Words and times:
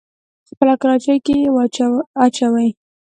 په 0.47 0.51
خپله 0.55 0.73
کراچۍ 0.81 1.17
کې 1.25 1.33
يې 1.43 1.49
اچوي. 2.25 2.69